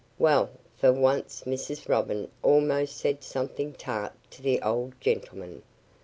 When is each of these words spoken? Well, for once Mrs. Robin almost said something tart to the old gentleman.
Well, 0.17 0.49
for 0.79 0.91
once 0.91 1.43
Mrs. 1.45 1.87
Robin 1.87 2.31
almost 2.41 2.97
said 2.97 3.23
something 3.23 3.73
tart 3.73 4.13
to 4.31 4.41
the 4.41 4.59
old 4.63 4.99
gentleman. 4.99 5.61